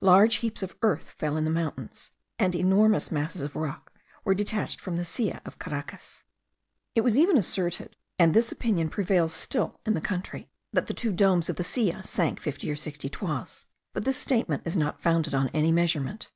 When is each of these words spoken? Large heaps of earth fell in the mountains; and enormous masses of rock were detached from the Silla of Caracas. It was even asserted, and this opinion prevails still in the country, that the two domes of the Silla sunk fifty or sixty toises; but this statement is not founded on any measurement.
Large 0.00 0.34
heaps 0.38 0.64
of 0.64 0.74
earth 0.82 1.10
fell 1.18 1.36
in 1.36 1.44
the 1.44 1.52
mountains; 1.52 2.10
and 2.36 2.56
enormous 2.56 3.12
masses 3.12 3.42
of 3.42 3.54
rock 3.54 3.92
were 4.24 4.34
detached 4.34 4.80
from 4.80 4.96
the 4.96 5.04
Silla 5.04 5.40
of 5.44 5.60
Caracas. 5.60 6.24
It 6.96 7.02
was 7.02 7.16
even 7.16 7.38
asserted, 7.38 7.94
and 8.18 8.34
this 8.34 8.50
opinion 8.50 8.90
prevails 8.90 9.32
still 9.32 9.80
in 9.86 9.94
the 9.94 10.00
country, 10.00 10.50
that 10.72 10.88
the 10.88 10.94
two 10.94 11.12
domes 11.12 11.48
of 11.48 11.54
the 11.54 11.62
Silla 11.62 12.02
sunk 12.02 12.40
fifty 12.40 12.68
or 12.68 12.74
sixty 12.74 13.08
toises; 13.08 13.66
but 13.92 14.04
this 14.04 14.16
statement 14.16 14.64
is 14.66 14.76
not 14.76 15.00
founded 15.00 15.32
on 15.32 15.46
any 15.50 15.70
measurement. 15.70 16.32